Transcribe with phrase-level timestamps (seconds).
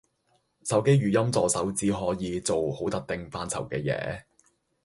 [0.63, 4.23] 手機語音助手只可以做好特定範疇嘅嘢